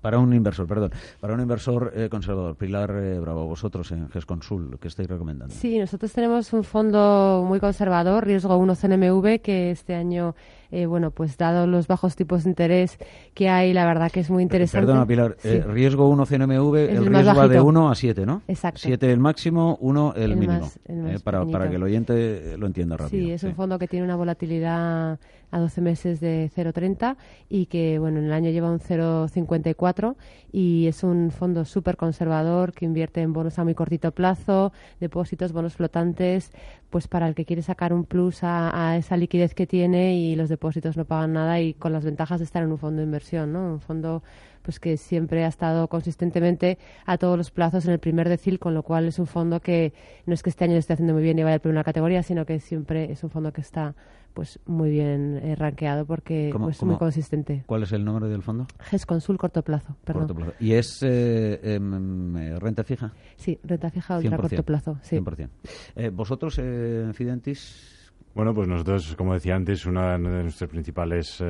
[0.00, 0.90] para un inversor perdón.
[1.20, 2.56] Para un inversor conservador.
[2.56, 5.54] Pilar Bravo vosotros en GESConsul ¿qué estáis recomendando?
[5.54, 10.34] Sí nosotros tenemos un fondo muy conservador riesgo 1 CNMV que este año
[10.70, 12.98] eh, bueno, pues dado los bajos tipos de interés
[13.34, 14.86] que hay, la verdad que es muy interesante.
[14.86, 18.42] Perdona, Pilar, eh, riesgo 1 CNMV, el, riesgo va de 1 a 7, ¿no?
[18.48, 18.80] Exacto.
[18.82, 20.70] 7 el máximo, 1 el, mínimo.
[20.86, 23.24] Eh, para, para, que el oyente lo entienda rápido.
[23.24, 25.18] Sí, es un fondo que tiene una volatilidad
[25.50, 27.16] a 12 meses de 0,30
[27.48, 30.16] y que, bueno, en el año lleva un 0,54
[30.52, 35.52] y es un fondo súper conservador que invierte en bonos a muy cortito plazo, depósitos,
[35.52, 36.52] bonos flotantes,
[36.90, 40.48] pues para el que quiere sacar un plus a, esa liquidez que tiene y los
[40.48, 43.52] depósitos no pagan nada y con las ventajas de estar en un fondo de inversión,
[43.52, 43.72] ¿no?
[43.74, 44.22] Un fondo
[44.66, 48.74] pues que siempre ha estado consistentemente a todos los plazos en el primer decil, con
[48.74, 49.92] lo cual es un fondo que
[50.26, 52.44] no es que este año esté haciendo muy bien y vaya a primera categoría, sino
[52.44, 53.94] que siempre es un fondo que está
[54.34, 57.62] pues muy bien eh, rankeado porque pues, es muy consistente.
[57.64, 58.66] ¿Cuál es el nombre del fondo?
[58.80, 60.26] GES Consul corto plazo, perdón.
[60.26, 60.52] Corto plazo.
[60.58, 63.12] ¿Y es eh, em, eh, renta fija?
[63.36, 64.98] Sí, renta fija ultra corto plazo.
[65.02, 65.16] Sí.
[65.16, 65.48] 100%.
[65.94, 68.12] Eh, ¿Vosotros, en Fidentis?
[68.34, 71.40] Bueno, pues nosotros, como decía antes, uno de nuestros principales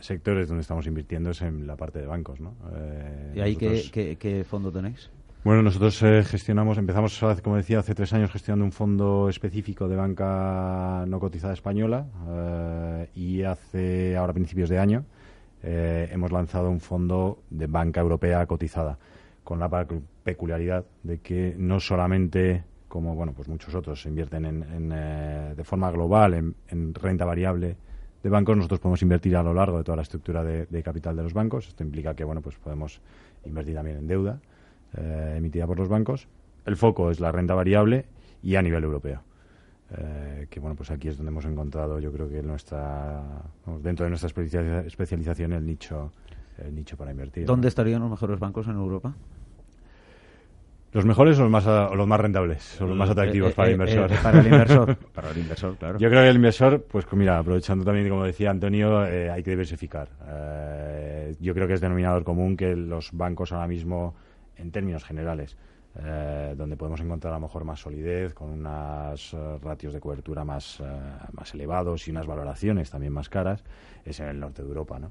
[0.00, 2.54] sectores donde estamos invirtiendo es en la parte de bancos, ¿no?
[3.34, 5.10] ¿Y ahí qué, qué, fondo tenéis?
[5.44, 9.96] Bueno, nosotros eh, gestionamos, empezamos, como decía, hace tres años gestionando un fondo específico de
[9.96, 15.04] banca no cotizada española eh, y hace, ahora principios de año,
[15.64, 18.96] eh, hemos lanzado un fondo de banca europea cotizada,
[19.42, 19.68] con la
[20.22, 24.88] peculiaridad de que no solamente, como bueno, pues muchos otros invierten en,
[25.56, 27.74] de forma global en, renta variable
[28.22, 31.22] de bancos, nosotros podemos invertir a lo largo de toda la estructura de, capital de
[31.22, 31.68] los bancos.
[31.68, 33.00] Esto implica que bueno, pues podemos
[33.44, 34.38] invertir también en deuda
[34.96, 36.28] eh, emitida por los bancos.
[36.64, 38.04] El foco es la renta variable
[38.42, 39.22] y a nivel europeo.
[39.90, 43.22] Eh, que bueno, pues aquí es donde hemos encontrado, yo creo que nuestra,
[43.82, 44.28] dentro de nuestra
[44.86, 46.12] especialización, el nicho,
[46.58, 47.44] el nicho para invertir.
[47.44, 49.14] ¿Dónde estarían los mejores bancos en Europa?
[50.92, 52.80] ¿Los mejores o los más, los más rentables?
[52.80, 54.10] O los más eh, atractivos para el inversor?
[54.22, 54.96] para el inversor.
[55.14, 55.98] para el inversor, claro.
[55.98, 60.08] Yo creo que el inversor, pues mira, aprovechando también, como decía Antonio, hay que diversificar.
[61.40, 64.14] yo creo que es denominador común que los bancos ahora mismo
[64.56, 65.56] en términos generales,
[65.94, 70.44] eh, donde podemos encontrar a lo mejor más solidez, con unos eh, ratios de cobertura
[70.44, 70.84] más, eh,
[71.32, 73.62] más elevados y unas valoraciones también más caras,
[74.04, 75.10] es en el norte de Europa, ¿no?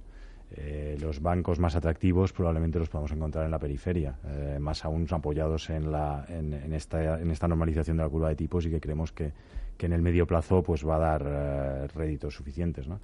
[1.00, 4.16] Los bancos más atractivos probablemente los podemos encontrar en la periferia,
[4.60, 8.66] más aún apoyados en, la, en, esta, en esta normalización de la curva de tipos
[8.66, 9.32] y que creemos que,
[9.78, 12.88] que en el medio plazo pues va a dar réditos suficientes.
[12.88, 13.00] ¿no?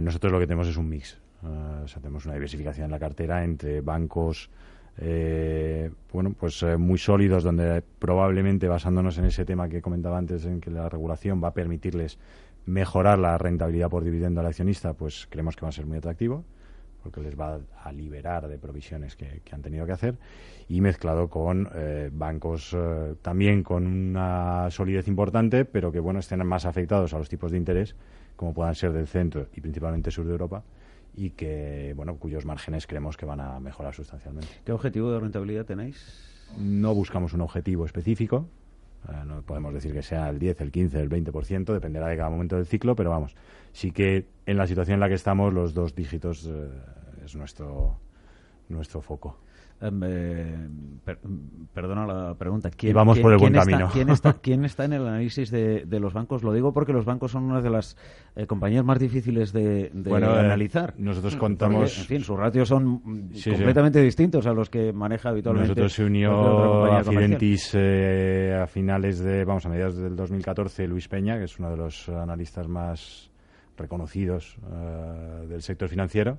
[0.00, 1.18] nosotros lo que tenemos es un mix.
[1.42, 4.48] o sea, tenemos una diversificación en la cartera entre bancos
[4.98, 10.44] eh, bueno, pues eh, muy sólidos, donde probablemente basándonos en ese tema que comentaba antes,
[10.44, 12.18] en que la regulación va a permitirles
[12.66, 16.44] mejorar la rentabilidad por dividendo al accionista, pues creemos que va a ser muy atractivo,
[17.02, 20.16] porque les va a liberar de provisiones que, han tenido que hacer,
[20.68, 22.74] y mezclado con eh, bancos
[23.20, 27.58] también con una solidez importante, pero que bueno estén más afectados a los tipos de
[27.58, 27.94] interés,
[28.36, 30.64] como puedan ser del centro y principalmente sur de Europa,
[31.14, 34.48] y que bueno cuyos márgenes creemos que van a mejorar sustancialmente.
[34.64, 36.32] ¿Qué objetivo de rentabilidad tenéis?
[36.58, 38.48] No buscamos un objetivo específico.
[39.26, 42.56] No podemos decir que sea el 10, el 15, el 20%, dependerá de cada momento
[42.56, 43.36] del ciclo, pero vamos,
[43.72, 46.70] sí que en la situación en la que estamos los dos dígitos eh,
[47.24, 47.98] es nuestro
[48.68, 49.38] nuestro foco.
[49.80, 50.68] Em, eh,
[51.74, 52.70] perdona la pregunta.
[52.70, 53.88] ¿Quién, vamos por el buen camino.
[54.12, 56.42] Está, ¿quién, está, en el análisis de, los bancos?
[56.42, 57.96] Lo digo porque los bancos son una de las
[58.36, 60.94] eh, compañías más difíciles de, eh, analizar.
[60.96, 61.98] nosotros contamos...
[61.98, 63.00] en fin, sus ratios son
[63.44, 65.68] completamente distintos a los que maneja habitualmente.
[65.68, 71.36] Nosotros se unió a Fidentis a finales de, vamos, a mediados del 2014, Luis Peña,
[71.36, 73.30] que es uno de los analistas más
[73.76, 74.56] reconocidos
[75.48, 76.38] del sector financiero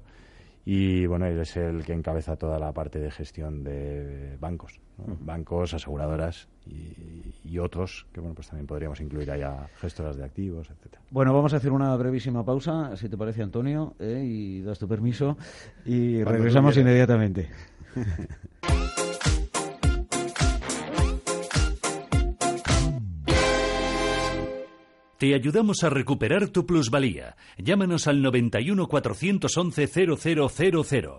[0.67, 5.75] y bueno, él es el que encabeza toda la parte de gestión de bancos, bancos,
[5.75, 11.01] aseguradoras y, otros que bueno, pues también podríamos incluir allá gestoras de activos, etcétera.
[11.10, 14.23] Bueno, vamos a hacer una brevísima pausa, si te parece, Antonio, ¿eh?
[14.25, 15.38] y das tu permiso
[15.86, 17.49] y regresamos inmediatamente.
[25.17, 27.38] Te ayudamos a recuperar tu plusvalía.
[27.58, 31.10] Llámanos al 91 411 0000.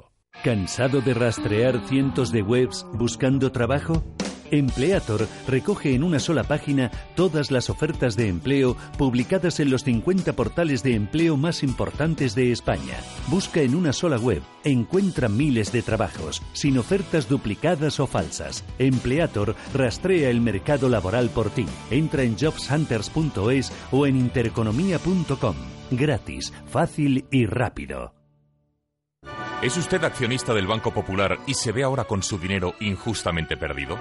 [0.44, 4.04] ¿Cansado de rastrear cientos de webs buscando trabajo?
[4.50, 10.34] Empleator recoge en una sola página todas las ofertas de empleo publicadas en los 50
[10.34, 12.98] portales de empleo más importantes de España.
[13.28, 18.64] Busca en una sola web, encuentra miles de trabajos, sin ofertas duplicadas o falsas.
[18.78, 21.66] Empleator rastrea el mercado laboral por ti.
[21.90, 25.56] Entra en jobshunters.es o en intereconomía.com.
[25.90, 28.12] Gratis, fácil y rápido.
[29.62, 33.98] ¿Es usted accionista del Banco Popular y se ve ahora con su dinero injustamente perdido?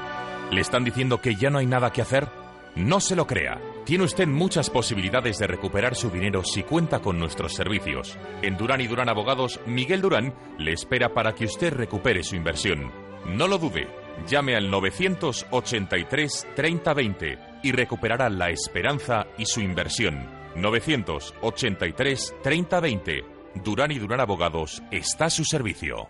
[0.51, 2.27] ¿Le están diciendo que ya no hay nada que hacer?
[2.75, 3.60] No se lo crea.
[3.84, 8.17] Tiene usted muchas posibilidades de recuperar su dinero si cuenta con nuestros servicios.
[8.41, 12.91] En Durán y Durán Abogados, Miguel Durán le espera para que usted recupere su inversión.
[13.25, 13.88] No lo dude.
[14.27, 20.29] Llame al 983 3020 y recuperará la esperanza y su inversión.
[20.55, 23.25] 983 3020.
[23.63, 26.10] Durán y Durán Abogados está a su servicio.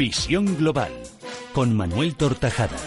[0.00, 0.90] Visión Global
[1.52, 2.78] con Manuel Tortajada.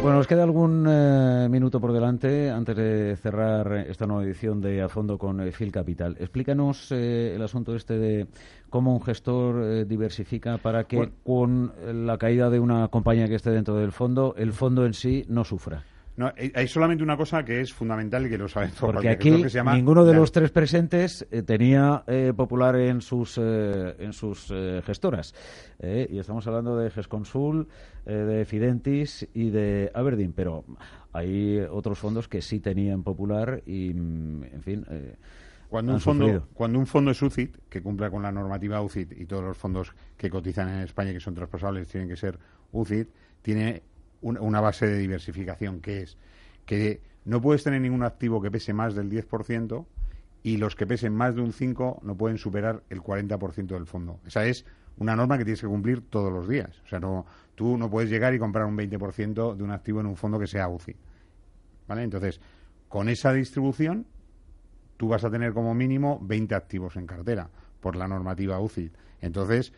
[0.00, 4.80] Bueno, nos queda algún eh, minuto por delante antes de cerrar esta nueva edición de
[4.80, 6.16] A Fondo con eh, Phil Capital.
[6.18, 8.26] Explícanos eh, el asunto este de
[8.70, 11.74] cómo un gestor diversifica para que con
[12.06, 15.44] la caída de una compañía que esté dentro del fondo, el fondo en sí no
[15.44, 15.84] sufra.
[16.16, 18.94] No, eh, hay solamente una cosa que es fundamental y que lo saben todos.
[18.94, 24.52] Porque aquí ninguno de los tres presentes eh, tenía eh, Popular en sus, en sus
[24.84, 25.34] gestoras.
[25.80, 27.68] y estamos hablando de GESConsul,
[28.04, 30.32] de Fidentis y de Aberdeen.
[30.32, 30.64] Pero
[31.12, 34.86] hay otros fondos que sí tenían Popular y, mm, en fin
[35.68, 39.24] cuando un fondo cuando un fondo es UCIT que cumpla con la normativa UCIT y
[39.24, 42.38] todos los fondos que cotizan en España que son traspasables tienen que ser
[42.72, 43.08] UCIT
[43.40, 43.82] tiene
[44.22, 46.16] una base de diversificación que es
[46.64, 49.84] que no puedes tener ningún activo que pese más del 10%
[50.42, 54.20] y los que pesen más de un 5 no pueden superar el 40% del fondo.
[54.26, 54.64] Esa es
[54.98, 56.80] una norma que tienes que cumplir todos los días.
[56.84, 60.06] O sea, no, tú no puedes llegar y comprar un 20% de un activo en
[60.06, 60.96] un fondo que sea UCI.
[61.86, 62.02] ¿Vale?
[62.02, 62.40] Entonces,
[62.88, 64.06] con esa distribución,
[64.96, 67.48] tú vas a tener como mínimo 20 activos en cartera
[67.80, 68.90] por la normativa UCI.
[69.20, 69.72] Entonces,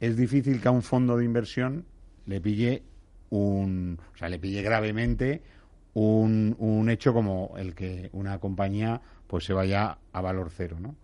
[0.00, 1.84] es difícil que a un fondo de inversión
[2.26, 2.82] le pille
[3.30, 5.42] un, o sea, le pille gravemente
[5.94, 10.96] un, un hecho como el que una compañía pues se vaya a valor cero, ¿no?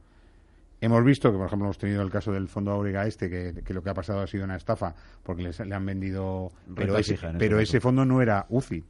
[0.80, 3.82] Hemos visto que, por ejemplo, hemos tenido el caso del fondo Auriga este, que, lo
[3.82, 6.52] que ha pasado ha sido una estafa, porque les, le han vendido...
[6.74, 8.84] Pero, ese, pero ese fondo no era UCI,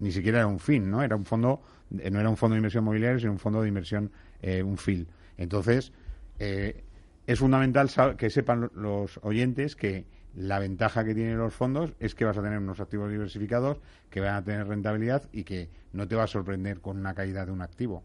[0.00, 1.04] ni siquiera era un fin, ¿no?
[1.04, 1.60] Era un fondo,
[1.98, 4.10] eh, no era un fondo de inversión mobiliaria, sino un fondo de inversión,
[4.42, 5.06] eh, un FIL.
[5.36, 5.92] Entonces,
[6.40, 6.82] eh,
[7.26, 10.04] es fundamental que sepan los oyentes que
[10.36, 13.78] la ventaja que tienen los fondos es que vas a tener unos activos diversificados
[14.10, 17.44] que van a tener rentabilidad y que no te va a sorprender con una caída
[17.46, 18.02] de un activo.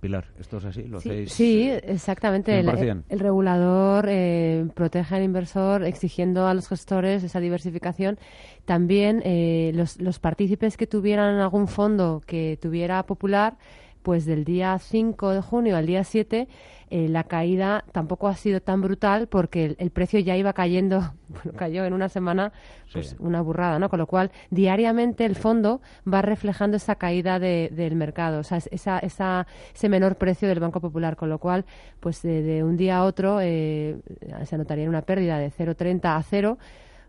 [0.00, 0.82] Pilar, ¿esto es así?
[0.82, 2.60] ¿Lo sí, sí, exactamente.
[2.60, 8.18] El, regulador eh, protege al inversor exigiendo a los gestores esa diversificación.
[8.66, 13.56] También eh, los, los partícipes que tuvieran algún fondo que tuviera popular
[14.04, 16.46] pues del día 5 de junio al día 7
[16.90, 21.58] eh, la caída tampoco ha sido tan brutal porque el, precio ya iba cayendo, bueno,
[21.58, 22.52] cayó en una semana
[22.92, 23.88] pues una burrada, ¿no?
[23.88, 28.98] Con lo cual, diariamente el fondo va reflejando esa caída del mercado, o sea, esa,
[28.98, 31.64] esa, ese menor precio del Banco Popular, con lo cual,
[31.98, 33.96] pues de, un día a otro eh,
[34.44, 36.58] se anotaría una pérdida de 0,30 a 0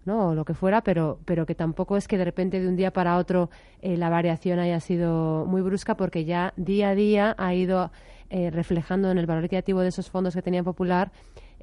[0.06, 0.30] ¿no?
[0.30, 2.92] o lo que fuera, pero, pero que tampoco es que de repente de un día
[2.92, 3.50] para otro
[3.82, 7.92] eh, la variación haya sido muy brusca porque ya día a día ha ido
[8.30, 11.12] eh, reflejando en el valor equitativo de esos fondos que tenía Popular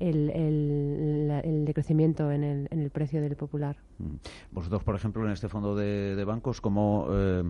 [0.02, 0.30] el,
[1.44, 3.76] el, decrecimiento en el, en el, precio del popular.
[3.98, 4.14] Mm.
[4.50, 7.42] Vosotros, por ejemplo, en este fondo de, bancos, ¿cómo, eh,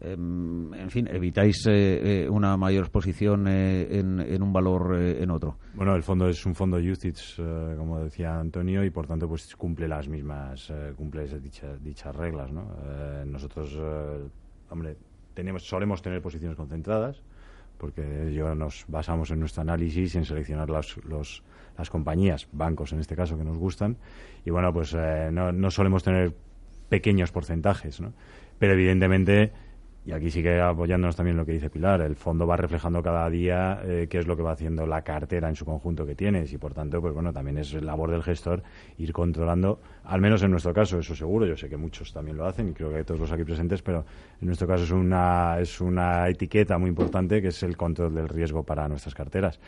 [0.00, 5.56] em, en fin, evitáis eh, una mayor exposición en, un valor en otro?
[5.74, 7.36] Bueno, el fondo es un fondo UCITS,
[7.76, 12.66] como decía Antonio, y por tanto pues cumple las mismas, cumple dichas, dichas reglas, ¿no?
[13.26, 13.78] nosotros,
[14.70, 14.96] hombre,
[15.34, 17.22] tenemos, solemos tener posiciones concentradas,
[17.80, 21.42] porque yo nos basamos en nuestro análisis en seleccionar las, los,
[21.78, 23.96] las compañías, bancos en este caso, que nos gustan.
[24.44, 26.34] Y bueno, pues eh, no, no solemos tener
[26.90, 28.12] pequeños porcentajes, ¿no?
[28.58, 29.52] Pero evidentemente
[30.04, 32.00] y aquí sigue apoyándonos también lo que dice Pilar.
[32.00, 35.48] El fondo va reflejando cada día eh, qué es lo que va haciendo la cartera
[35.48, 38.62] en su conjunto que tienes y por tanto, pues bueno, también es labor del gestor
[38.96, 41.44] ir controlando, al menos en nuestro caso, eso seguro.
[41.44, 44.06] Yo sé que muchos también lo hacen y creo que todos los aquí presentes, pero
[44.40, 48.28] en nuestro caso es una es una etiqueta muy importante que es el control del
[48.28, 49.60] riesgo para nuestras carteras.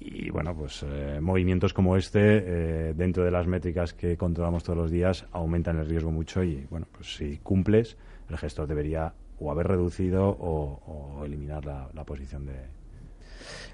[0.00, 4.78] Y bueno, pues eh, movimientos como este, eh, dentro de las métricas que controlamos todos
[4.78, 7.96] los días, aumentan el riesgo mucho y bueno, pues si cumples,
[8.30, 12.54] el gestor debería o haber reducido o, eliminar la, posición de,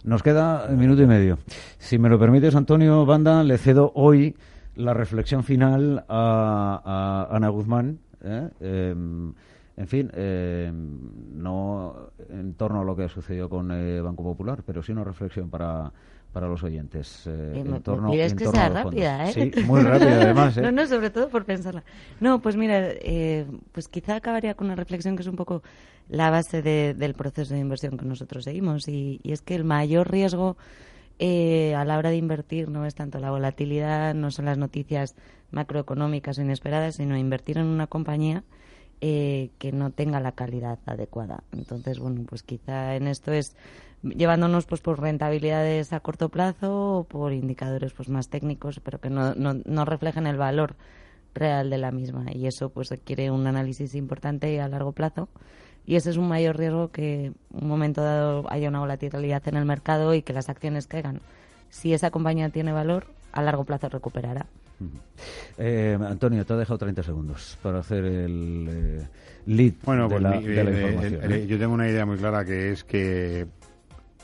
[0.05, 1.39] nos queda un minuto y medio.
[1.79, 4.35] Si me lo permites, Antonio Banda, le cedo hoy
[4.77, 7.99] la reflexión final a, Ana Guzmán.
[8.23, 8.49] ¿eh?
[8.61, 9.33] Em,
[9.77, 10.99] en fin, em,
[11.35, 15.05] no en torno a lo que ha sucedido con eh, Banco Popular, pero sí una
[15.05, 15.93] reflexión para,
[16.35, 17.29] para los oyentes.
[17.29, 19.33] Eh, en torno, que sea rápida, ¿eh?
[19.33, 20.57] Sí, muy rápida además.
[20.59, 20.63] ¿eh?
[20.63, 21.85] no, no, sobre todo por pensarla.
[22.21, 25.63] No, pues mira, eh, pues quizá acabaría con una reflexión que es un poco
[26.09, 30.57] la base del proceso de inversión que nosotros seguimos y, es que el mayor riesgo
[31.21, 35.15] eh, a la hora de invertir no es tanto la volatilidad, no son las noticias
[35.53, 38.43] macroeconómicas o inesperadas, sino invertir en una compañía
[39.07, 41.45] eh, que no tenga la calidad adecuada.
[41.53, 43.55] Entonces, bueno, pues quizá en esto es
[44.03, 49.11] llevándonos pues por rentabilidades a corto plazo o por indicadores pues más técnicos, pero que
[49.11, 50.77] no, no, no reflejen el valor
[51.35, 55.29] real de la misma y eso pues requiere un análisis importante a largo plazo
[55.85, 59.67] y ese es un mayor riesgo que un momento dado haya una volatilidad en el
[59.67, 61.21] mercado y que las acciones caigan.
[61.69, 64.47] Si esa compañía tiene valor, a largo plazo recuperará.
[65.59, 69.09] Eh, Antonio, te he dejado 30 segundos para hacer el eh,
[69.47, 71.47] lead bueno, de, pues la, información.
[71.47, 73.47] Yo tengo una idea muy clara que es que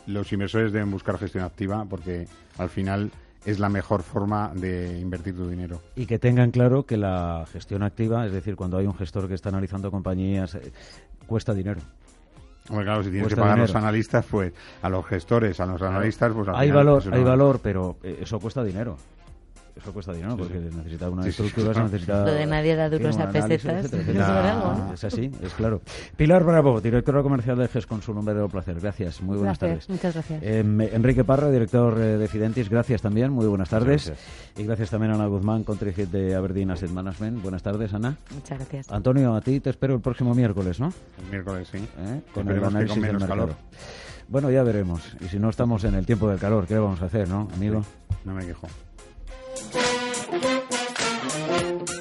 [0.07, 2.27] los inversores deben buscar gestión activa porque
[2.59, 3.11] al final
[3.45, 5.81] es la mejor forma de invertir tu dinero.
[5.97, 9.35] Y que tengan claro que la gestión activa, es decir, cuando hay un gestor que
[9.35, 10.73] está analizando compañías, eh,
[11.27, 11.81] cuesta dinero.
[12.67, 14.53] Claro, si tienes que pagar a los analistas, pues
[14.83, 18.63] a los gestores, a los analistas, pues hay valor, hay valor, pero eh, eso cuesta
[18.63, 18.97] dinero.
[19.77, 22.25] Eso cuesta dinero, porque necesita una estructura, se necesita...
[22.25, 23.93] Lo de nadie da duros a pesetas,
[24.95, 25.81] Es así, es claro.
[26.17, 28.81] Pilar Bravo, directora comercial de GES con su nombre de placer.
[28.81, 29.89] Gracias, muy buenas tardes.
[29.89, 30.43] Muchas gracias.
[30.43, 34.13] Em, Enrique Parra, director eh, de Fidentis, gracias también, muy buenas tardes.
[34.57, 37.43] Y gracias también a Ana Guzmán, country head de Aberdeen Asset Management.
[37.43, 38.17] Buenas tardes, Ana.
[38.35, 38.91] Muchas gracias.
[38.91, 40.93] Antonio, a ti te espero el próximo miércoles, ¿no?
[41.23, 41.79] El miércoles, sí.
[41.79, 42.21] ¿Eh?
[42.35, 43.55] Con el análisis del Calor.
[44.29, 45.03] Bueno, ya veremos.
[45.21, 47.83] Y si no estamos en el tiempo del calor, ¿qué vamos a hacer, no, amigo?
[48.25, 48.69] no me quejo.
[49.57, 49.75] Thank
[51.91, 52.00] you.